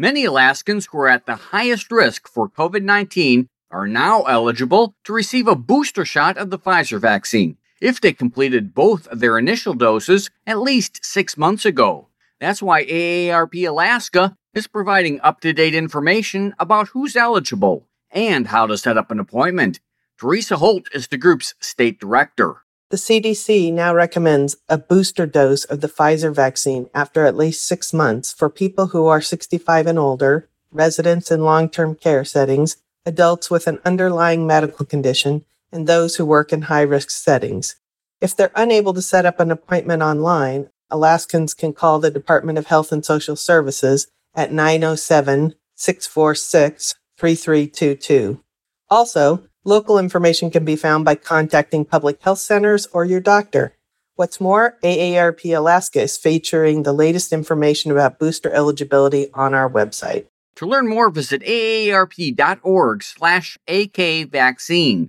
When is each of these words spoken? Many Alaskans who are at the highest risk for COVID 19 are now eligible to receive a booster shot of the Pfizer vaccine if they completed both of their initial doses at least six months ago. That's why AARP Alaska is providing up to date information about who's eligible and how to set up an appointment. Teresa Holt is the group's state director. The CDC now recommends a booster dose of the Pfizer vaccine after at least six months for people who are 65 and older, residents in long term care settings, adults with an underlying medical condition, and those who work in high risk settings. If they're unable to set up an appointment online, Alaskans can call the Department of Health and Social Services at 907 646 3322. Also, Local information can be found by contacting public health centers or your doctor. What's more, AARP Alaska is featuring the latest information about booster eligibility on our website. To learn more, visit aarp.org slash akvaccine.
Many 0.00 0.24
Alaskans 0.26 0.86
who 0.86 0.98
are 0.98 1.08
at 1.08 1.26
the 1.26 1.34
highest 1.34 1.90
risk 1.90 2.28
for 2.28 2.48
COVID 2.48 2.84
19 2.84 3.48
are 3.72 3.88
now 3.88 4.22
eligible 4.22 4.94
to 5.02 5.12
receive 5.12 5.48
a 5.48 5.56
booster 5.56 6.04
shot 6.04 6.38
of 6.38 6.50
the 6.50 6.58
Pfizer 6.58 7.00
vaccine 7.00 7.56
if 7.80 8.00
they 8.00 8.12
completed 8.12 8.74
both 8.74 9.08
of 9.08 9.18
their 9.18 9.36
initial 9.36 9.74
doses 9.74 10.30
at 10.46 10.60
least 10.60 11.04
six 11.04 11.36
months 11.36 11.64
ago. 11.64 12.06
That's 12.38 12.62
why 12.62 12.84
AARP 12.84 13.68
Alaska 13.68 14.36
is 14.54 14.68
providing 14.68 15.20
up 15.20 15.40
to 15.40 15.52
date 15.52 15.74
information 15.74 16.54
about 16.60 16.90
who's 16.90 17.16
eligible 17.16 17.88
and 18.12 18.46
how 18.46 18.68
to 18.68 18.78
set 18.78 18.96
up 18.96 19.10
an 19.10 19.18
appointment. 19.18 19.80
Teresa 20.16 20.58
Holt 20.58 20.86
is 20.94 21.08
the 21.08 21.18
group's 21.18 21.54
state 21.58 21.98
director. 21.98 22.62
The 22.90 22.96
CDC 22.96 23.70
now 23.70 23.94
recommends 23.94 24.56
a 24.66 24.78
booster 24.78 25.26
dose 25.26 25.64
of 25.64 25.82
the 25.82 25.88
Pfizer 25.88 26.34
vaccine 26.34 26.88
after 26.94 27.26
at 27.26 27.36
least 27.36 27.66
six 27.66 27.92
months 27.92 28.32
for 28.32 28.48
people 28.48 28.88
who 28.88 29.06
are 29.06 29.20
65 29.20 29.86
and 29.86 29.98
older, 29.98 30.48
residents 30.72 31.30
in 31.30 31.44
long 31.44 31.68
term 31.68 31.94
care 31.94 32.24
settings, 32.24 32.78
adults 33.04 33.50
with 33.50 33.66
an 33.66 33.78
underlying 33.84 34.46
medical 34.46 34.86
condition, 34.86 35.44
and 35.70 35.86
those 35.86 36.16
who 36.16 36.24
work 36.24 36.50
in 36.50 36.62
high 36.62 36.80
risk 36.80 37.10
settings. 37.10 37.76
If 38.22 38.34
they're 38.34 38.50
unable 38.54 38.94
to 38.94 39.02
set 39.02 39.26
up 39.26 39.38
an 39.38 39.50
appointment 39.50 40.02
online, 40.02 40.70
Alaskans 40.90 41.52
can 41.52 41.74
call 41.74 41.98
the 41.98 42.10
Department 42.10 42.56
of 42.56 42.68
Health 42.68 42.90
and 42.90 43.04
Social 43.04 43.36
Services 43.36 44.08
at 44.34 44.50
907 44.50 45.54
646 45.74 46.94
3322. 47.18 48.42
Also, 48.88 49.42
Local 49.68 49.98
information 49.98 50.50
can 50.50 50.64
be 50.64 50.76
found 50.76 51.04
by 51.04 51.14
contacting 51.14 51.84
public 51.84 52.22
health 52.22 52.38
centers 52.38 52.86
or 52.86 53.04
your 53.04 53.20
doctor. 53.20 53.74
What's 54.16 54.40
more, 54.40 54.78
AARP 54.82 55.54
Alaska 55.54 56.00
is 56.00 56.16
featuring 56.16 56.84
the 56.84 56.94
latest 56.94 57.34
information 57.34 57.90
about 57.90 58.18
booster 58.18 58.50
eligibility 58.50 59.28
on 59.34 59.52
our 59.52 59.68
website. 59.68 60.24
To 60.56 60.64
learn 60.64 60.88
more, 60.88 61.10
visit 61.10 61.42
aarp.org 61.42 63.02
slash 63.02 63.58
akvaccine. 63.68 65.06